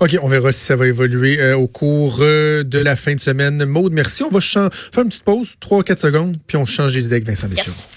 OK, 0.00 0.16
on 0.22 0.28
verra 0.28 0.52
si 0.52 0.60
ça 0.60 0.76
va 0.76 0.86
évoluer 0.86 1.40
euh, 1.40 1.56
au 1.56 1.66
cours 1.66 2.18
euh, 2.20 2.62
de 2.62 2.78
la 2.78 2.96
fin 2.96 3.14
de 3.14 3.20
semaine. 3.20 3.64
Maude, 3.64 3.92
merci. 3.92 4.22
On 4.22 4.30
va 4.30 4.40
faire 4.40 4.70
une 4.96 5.08
petite 5.08 5.24
pause, 5.24 5.54
3-4 5.60 5.98
secondes, 5.98 6.36
puis 6.46 6.56
on 6.56 6.64
change 6.64 6.94
les 6.94 7.06
idées 7.06 7.16
avec 7.16 7.26
Vincent. 7.26 7.48
Yes. 7.48 7.88